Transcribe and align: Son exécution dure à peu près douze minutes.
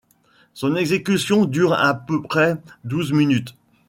Son 0.55 0.75
exécution 0.77 1.45
dure 1.45 1.73
à 1.73 1.93
peu 1.93 2.23
près 2.23 2.59
douze 2.83 3.11
minutes. 3.13 3.55